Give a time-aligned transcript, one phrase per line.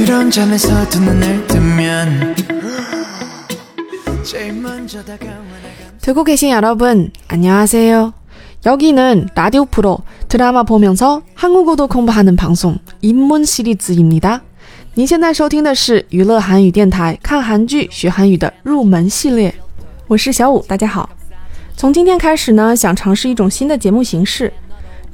[0.00, 2.34] 그런 점에서 두 눈을 뜨면
[4.24, 5.36] 제일 먼저 다가오는
[6.00, 8.14] 듣고 계신 여러분, 안녕하세요.
[8.64, 9.98] 여기는 라디오 프로
[10.28, 14.40] 드라마 보면서 한국어도 공부하는 방송 입문 시리즈입니다.
[14.94, 19.54] 您现在收听的是娱乐韩语电台看韩剧学韩语的入门系列，
[20.08, 21.10] 我是小五，大家好。
[21.76, 24.50] 从今天开始呢，想尝试一种新的节目形式。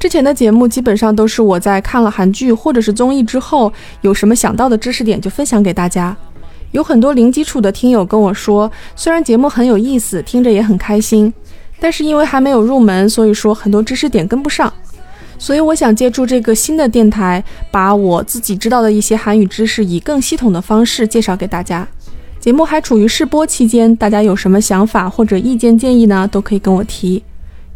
[0.07, 6.15] 之前的节目基本上都是我在看了韩剧或者是综艺之后，有什么想到的知识点就分享给大家。
[6.71, 11.33] 有很多零基础的听友跟我说，虽然节目很有意思，听着也很开心，
[11.81, 14.71] 但是因为还没有入门，所以说很多知识点跟不上。
[15.37, 21.85] 所以我想借助这个新的电台，把我自己知道的一些韩语知识，以更系统的方式介绍给大家。
[22.39, 26.25] 节目还处于试播期间，大家有什么想法或者意见建议呢？
[26.31, 27.21] 都可以跟我提。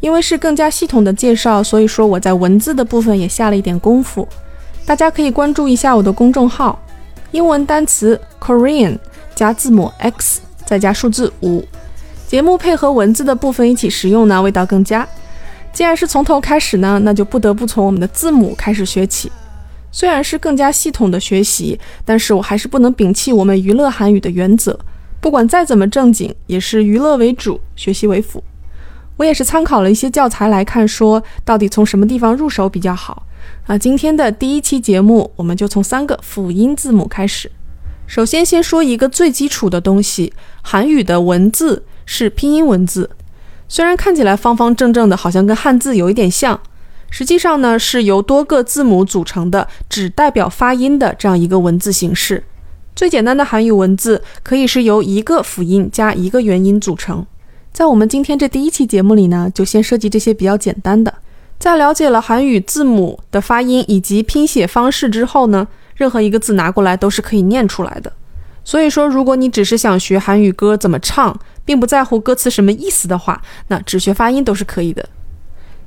[0.01, 4.27] 因为是更加系统的介绍，所以说我在文字的部分也下了一点功夫。
[4.85, 6.77] 大家可以关注一下我的公众号，
[7.31, 8.97] 英文单词 Korean
[9.33, 11.63] 加字母 X 再加数字五。
[12.27, 15.07] 节目配合文字的部分一起使用呢，味道更佳。
[15.71, 19.31] 既然是从头开始呢，那就不得不从我们的字母开始学起。
[19.91, 24.77] 虽然是更加系统的学习，但是我还是不能摒弃我们娱乐韩语的原则。
[25.19, 28.43] 不管再怎么正经，也是娱乐为主，学习为辅。
[29.17, 33.25] 我也是参考了一些教材来看，说到底从什么地方入手比较好
[33.67, 33.77] 啊？
[33.77, 37.51] 今天的第一期节目，我们就从三个辅音字母开始。
[38.07, 43.11] 首先，先说一个最基础的东西，韩语的文字是拼音文字，
[43.67, 46.59] 虽然看起来方方正正的，好像跟汉字有一点像，
[47.09, 52.43] 实际上呢是由多个字母组成的，只代表发音的这样一个文字形式。
[52.93, 57.25] 最简单的韩语文字可以是由一个辅音加一个元音组成。
[57.71, 61.13] 在我们今天这第一期节目里呢，就先涉及这些比较简单的。
[61.57, 65.65] 在了解了韩语字母的发音以及拼写方式之后呢，
[65.95, 68.11] 任何一个字拿过来都是可以念出来的。
[68.63, 75.07] 所以说，如果你只是想学韩语歌怎么唱，并不在乎歌词什么意思的话，那只学发音都是可以的。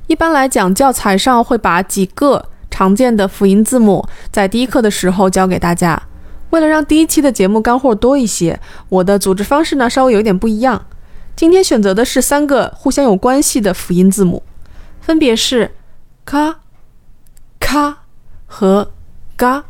[0.07, 6.01] 一般来讲，教材上会把几个常见的辅音字母在第一课的时候教给大家。
[6.49, 10.85] 为了让第一期的节目干货多一些，我的组织方式呢稍微有点不一样。
[11.35, 14.41] 今天选择的是三个互相有关系的辅音字母，
[15.01, 15.71] 分别是
[16.23, 16.61] 卡、
[17.59, 18.03] 卡
[18.45, 18.91] 和
[19.35, 19.65] 嘎。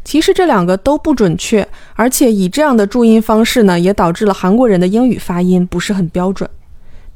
[0.05, 6.49] 其实这两个都不准确，而且以这样的注音方式呢，也导致了韩国人的英语发音不是很标准。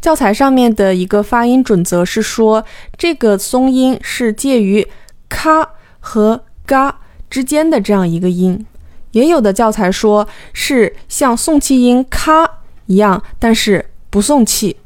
[0.01, 2.65] 教材上面的一个发音准则是说，
[2.97, 4.87] 这个松音是介于
[5.29, 6.43] 咔和。
[6.67, 6.99] 嘎
[7.31, 8.67] 之间的这样一个音，
[9.13, 12.45] 也有的教材说是像送气音咔
[12.87, 14.77] 一样，但是不送气。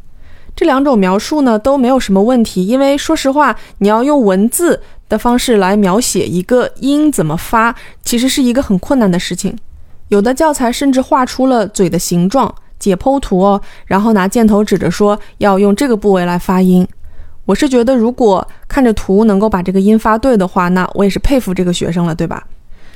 [0.60, 4.78] 这两种描述呢都没有什么问题，因为说实话，你要用文字
[5.08, 7.74] 的方式来描写一个音怎么发，
[8.04, 9.56] 其实是一个很困难的事情。
[10.08, 16.86] 有的教材甚至画出了嘴的形状，解剖图哦，然后拿箭头指着说要用这个部位来发音。
[17.46, 22.46] 我是觉得，如果看着图能够把这个音发对的话，那我也是佩服这个学生了，对吧？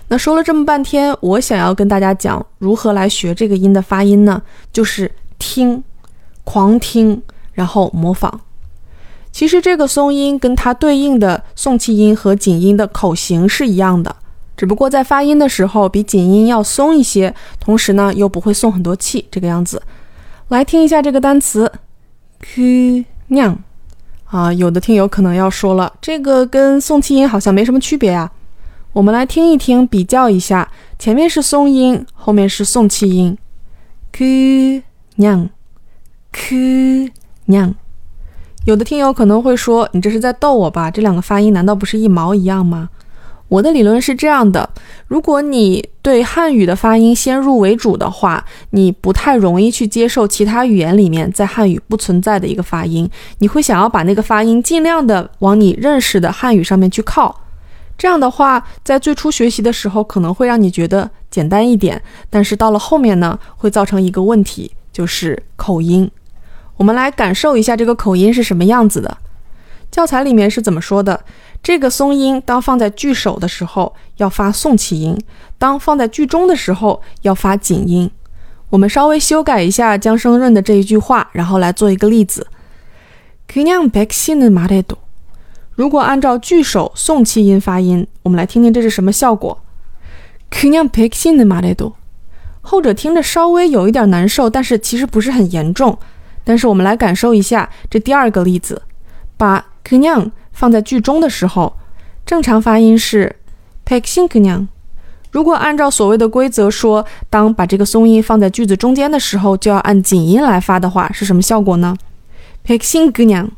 [0.08, 4.42] 那说了这么半天，我想要跟大家讲如何来学这个音的发音呢？
[4.70, 5.82] 就是听，
[6.44, 7.22] 狂听，
[7.54, 8.40] 然后模仿。
[9.32, 14.14] 其实这个松音跟它对应的送气音和紧音的口型是一样的，
[14.56, 19.82] 只不过在发音的时候比紧音要松一些，同时呢又不会送很多气，这个样子。
[20.48, 21.72] 来听一下这个单词
[22.40, 23.58] ，k 酿。
[24.26, 28.30] 啊，有的听友可能要说了，这个跟送气音好像没什么区别呀。
[28.92, 33.36] 我们来听一听，比较一下，前面是松音，后面是送气音
[34.12, 34.82] ，k
[35.16, 35.48] 娘
[36.32, 37.12] ，k
[37.46, 37.74] 娘。
[38.64, 40.90] 有的听友可能会说，你这是在逗我吧？
[40.90, 42.88] 这两个发音难道不是一毛一样吗？
[43.48, 44.68] 我的理论是这样的：
[45.06, 53.08] 如果你对汉语的发音先入为主的话，你不太容易去接受其他语言里面在汉语不存在的一个发音。
[53.38, 57.42] 你会想要把那个发音尽量的往你认识的汉语上面去靠。
[57.98, 66.10] 这样的话，在最初学习的时候可能会让你觉得简单一点，但是到了后面呢，会造成一个问题，就是口音。
[66.77, 69.17] 我们来感受一下这个口音是什么样子的。
[69.91, 71.19] 教材里面是怎么说的？
[71.61, 75.19] 这个松音当放在句首的时候要发送气音，
[75.57, 78.09] 当放在句中的时候要发紧音。
[78.69, 82.47] 我们稍微修改一下姜生润的这一句话，然后来做一个例子。
[83.51, 84.95] 그냥백신을말해 도，
[85.73, 89.59] 如果按照句首送气音发音，我们来听听这是什么效果。
[90.51, 91.93] 그냥백신을말해 도，
[92.61, 95.97] 后者听着稍微有一点难受，但是其实不是很严重。
[96.43, 98.81] 但是我们来感受一下这第二个例子，
[99.37, 101.77] 把그냥放在句中的时候，
[102.25, 103.35] 正常发音是
[103.83, 104.67] p e k s i n g 냥。
[105.31, 111.95] 如果按照所谓的规则说，当把这个松音放在句子中间的时候，就要按紧音来发的话，是什么效果呢
[112.63, 113.49] p e k s i n g 냥。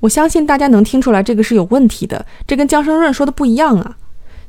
[0.00, 3.96] 我相信大家能听出来，这个是有问题的，这跟姜生润说的不一样啊。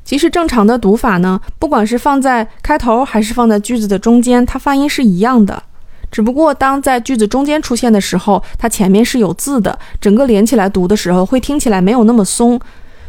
[0.04, 5.62] 其实正常的读法呢，不管是放在开头还是放在句子的中间，它发音是一样的。
[6.11, 12.59] 只不过当在句子中间出现的时候，它前面是有字的，整个连起来读的时候会听起来没有那么松。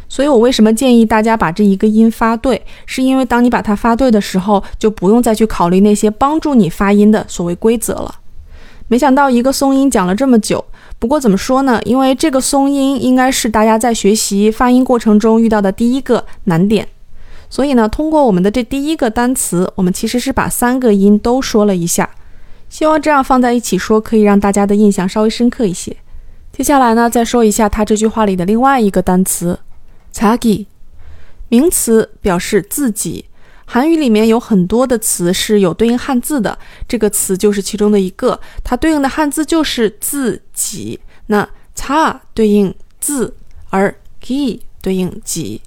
[0.07, 8.15] 所以我为什么建议大家把这一个音发对，是因为当你把它发对的时候，就不用再去考虑那些帮助你发音的所谓规则了。
[8.89, 10.63] 没想到一个松音讲了这么久，
[10.99, 11.79] 不过怎么说呢？
[11.85, 16.85] 因为这个松音应该是大家在学习发音过程中遇到的第一个难点，
[17.49, 22.09] 所以呢，通过我们的这第一个单词，我们其实是把三个音都说了一下。
[22.71, 25.95] 希望这样放在一起说可以让大家的印象稍微深刻一些，
[26.53, 29.59] 接下来呢，再说一下他这句话里的另外一个单词
[30.15, 30.67] ，Tagi
[31.49, 33.25] 名词表示自己，
[33.65, 36.57] 韩语里面有很多的词是有对应汉字的。
[36.87, 40.97] 这个词就是其中的一个，它对应的汉字就是自己，
[41.27, 43.35] 那他对应字，
[43.69, 45.61] 而 he 对应己。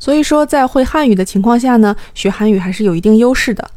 [0.00, 3.70] 所以说在会汉语的情况下呢，学韩语还是有一定优势的。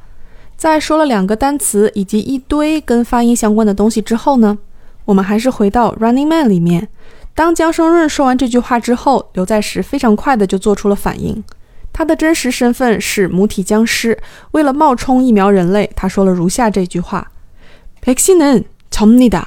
[0.61, 4.57] 在说了两个单词以及一堆跟发音相关的东西之后呢，
[5.05, 6.89] 我们还是回到《Running Man》里面。
[7.35, 11.45] 当姜生润说完这句话之后，刘在石非常快的就做出了反应。
[11.93, 14.19] 他的真实身份是母体僵尸，
[14.53, 19.45] 为了冒充疫苗人类，他说了如下这句话：“백신은접니다，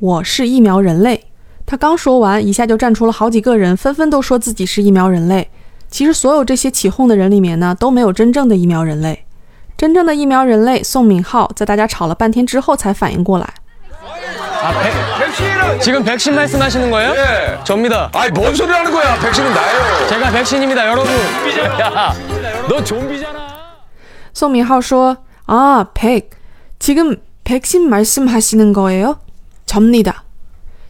[0.00, 1.24] 我是疫苗人类。”
[1.64, 5.48] 他刚说完，一下就站出了好几个人，纷纷都说自己是疫苗人类。
[5.88, 9.24] 其实所有这些起哄的人里面呢，都没有真正的疫苗人类。
[9.76, 13.48] 真正的疫苗人类宋敏浩，在大家吵了半天之后才反应过来。
[15.18, 17.12] 백신은 지금 백신 말씀하시는 거예요?
[17.16, 17.58] 예.
[17.64, 18.08] 접니다.
[18.12, 19.18] 아이 뭔 소리 하는 거야?
[19.18, 20.06] 백신은 나예요.
[20.08, 21.10] 제가 백신입니다, 여러분.
[21.80, 22.14] 야,
[22.68, 23.52] 너 좀비잖아.
[24.32, 29.18] 宋明浩说：“啊，백지금백신 말씀하시는 거예요?
[29.66, 30.22] 접니다。”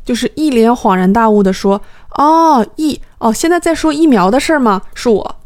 [0.04, 1.80] 就是一脸恍然大悟的说：“
[2.18, 4.82] 哦，疫哦，现在在说疫苗的事儿吗？
[4.94, 5.36] 是我。”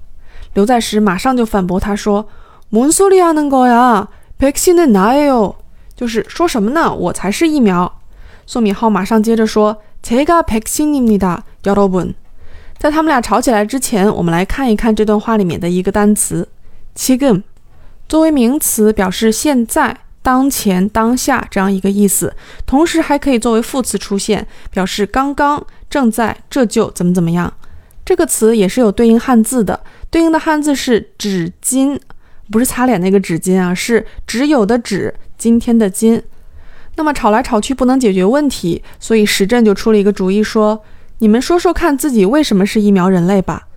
[0.54, 2.26] 刘在石马上就反驳他说：“
[2.70, 5.54] 뭔소리하는거야백신은나예요。”
[5.96, 6.94] 就是说什么呢？
[6.94, 8.00] 我才是疫苗。
[8.46, 12.12] 宋敏浩马上接着说：“제가백신입니다，여러분。”
[12.78, 16.46] 在他们俩吵起来之前，我们来看一看这段话里面的一个单词“
[16.94, 17.42] 지금”。
[18.06, 27.54] 作为名词，表示现在、当前、当下这样一个意思，同时还可以作为副词出现，表示刚刚、正在、这就怎么怎么样。
[28.04, 29.80] 这个词也是有对应汉字的，
[30.11, 31.99] 对应的汉字是“纸巾”，
[32.51, 36.22] 不是擦脸那个纸巾啊，是只有的“纸”，今天的“今”。
[36.98, 40.84] 那么吵来吵去不能解决问题，所以石震就出了一个主意，说
[41.20, 43.70] ：“你们说说看自己为什么是疫苗人类吧。”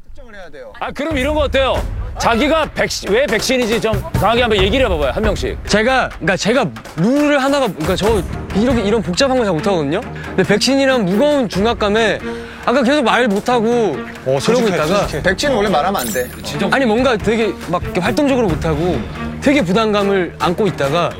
[0.80, 1.74] 아, 그럼 이런 거 어때요?
[2.20, 5.58] 자기가 백신, 왜 백신인지 좀 강하게 한번 얘기를 해봐봐요, 한 명씩.
[5.66, 8.22] 제가, 그러니까 제가 룰을 하나가, 그러니까 저
[8.54, 10.00] 이렇게 이런 복잡한 거 잘 못하거든요.
[10.00, 12.20] 근데 백신이란 무거운 중압감에
[12.66, 16.28] 아까 계속 말 못하고 그러고 있다가 백신은 원래 말하면 안 돼.
[16.70, 19.00] 아니 뭔가 되게 막 이렇게 활동적으로 못하고
[19.42, 21.10] 되게 부담감을 안고 있다가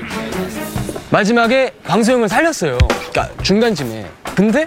[1.11, 2.79] 마지막에 방수형을 살렸어요.
[3.11, 4.07] 그러니까 중간쯤에.
[4.37, 4.67] 근데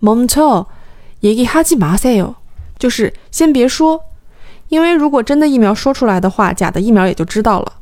[0.00, 2.34] 멈춰얘기하지마세요，
[2.78, 4.00] 就是先别说，
[4.68, 7.74] 因为如果真的疫苗说出来的话，假的疫苗也就知道了。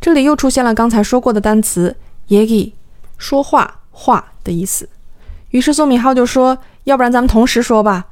[0.00, 1.96] 这里又出现了刚才说过的单词
[2.28, 2.72] 얘기，
[3.16, 4.88] 说话话的意思。
[5.50, 8.08] 于是宋敏浩就说：“要不然咱们同时说吧。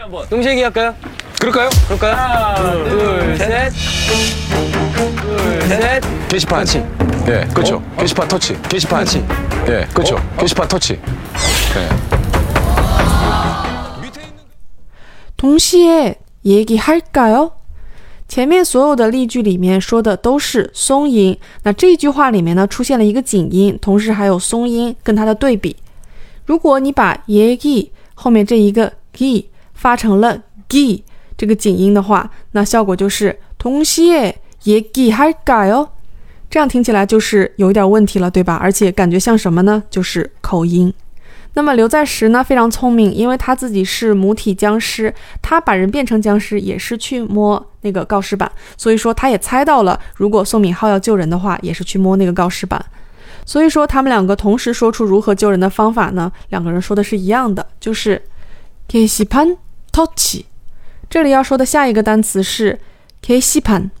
[0.00, 0.94] 한번 동시에 얘기할까요?
[1.40, 1.68] 그럴까요?
[1.86, 2.14] 그럴까요?
[2.14, 2.54] 하나,
[2.88, 3.72] 둘, 셋.
[4.92, 6.02] 둘, 셋.
[6.28, 6.66] 게시판.
[7.26, 7.82] 예, 그렇죠.
[7.98, 8.60] 게시판 터치.
[8.62, 9.04] 게시판.
[9.04, 9.24] 터치.
[9.68, 10.16] 예, 그렇죠.
[10.38, 10.94] 게시판 터치.
[10.94, 11.88] 예.
[15.36, 17.52] 同시에 얘기할까요?
[18.26, 25.76] 前面所有的例句里面说的都是松音，那这句话里面呢出现了一个紧音，同时还有松音跟它的对比。
[26.44, 29.46] 如果你把 얘기 后面这一个 gi
[29.83, 31.03] 发成了 “ge”
[31.35, 35.89] 这个紧音的话，那效果就是“同学也 ge 还改哦”。
[36.49, 38.55] 这样听起来就是有一点问题了，对吧？
[38.55, 39.83] 而且感觉像什么呢？
[39.89, 40.93] 就是口音。
[41.55, 52.83] 那么刘在石呢非常聪明，因为他自己是母体僵尸，他把人变成僵尸也是去摸那个告示板，所以说他也猜到了，如果宋敏浩要救人的话，也是去摸那个告示板。
[53.45, 56.31] 所以说他们两个同时说出如何救人的方法呢？
[56.49, 58.21] 两个人说的是一样的，就是
[58.87, 59.57] 게喜판
[59.93, 60.45] tochi。
[61.09, 62.79] 这里要说的下一个单词是
[63.21, 63.91] k e s i p a n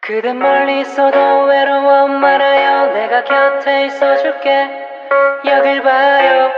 [0.01, 4.67] 그대 멀리 있어도 외로워 말아요 내가 곁에 있어줄게
[5.45, 6.49] 여길 봐요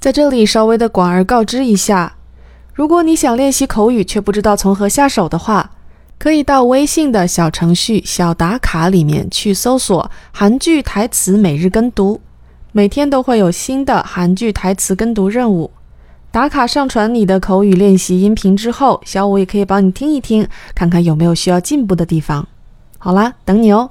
[0.00, 2.14] 在这里稍微的广而告之一下，
[2.72, 5.72] 如果你想练习口语却不知道从何下手的话，
[6.18, 12.18] 可以到微信的小程序“小打卡”里面去搜索韩剧台词每日跟读，
[12.72, 15.70] 每天都会有新的韩剧台词跟读任务。
[16.30, 22.48] 打卡上传你的口语练习音频之后，小五也可以帮你听一听，看看有没有需要进步的地方。
[22.96, 23.90] 好啦，等你哦。